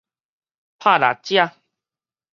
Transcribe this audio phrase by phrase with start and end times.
[0.79, 1.55] 拍獵者